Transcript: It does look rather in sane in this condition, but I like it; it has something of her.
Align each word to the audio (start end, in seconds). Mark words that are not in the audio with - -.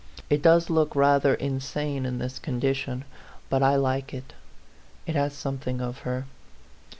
It 0.31 0.41
does 0.41 0.71
look 0.71 0.95
rather 0.95 1.35
in 1.35 1.59
sane 1.59 2.07
in 2.07 2.17
this 2.17 2.39
condition, 2.39 3.05
but 3.51 3.61
I 3.61 3.75
like 3.75 4.15
it; 4.15 4.33
it 5.05 5.13
has 5.15 5.31
something 5.33 5.79
of 5.79 5.99
her. 5.99 6.25